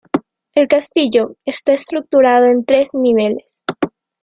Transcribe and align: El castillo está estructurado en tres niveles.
El 0.55 0.67
castillo 0.67 1.35
está 1.45 1.73
estructurado 1.73 2.47
en 2.47 2.65
tres 2.65 2.95
niveles. 2.95 3.63